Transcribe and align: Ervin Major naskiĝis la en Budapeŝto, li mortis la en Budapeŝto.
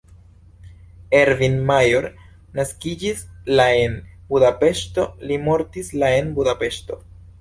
Ervin 1.17 1.57
Major 1.71 2.07
naskiĝis 2.59 3.21
la 3.61 3.67
en 3.85 3.99
Budapeŝto, 4.33 5.05
li 5.31 5.39
mortis 5.49 5.97
la 6.05 6.11
en 6.23 6.33
Budapeŝto. 6.41 6.99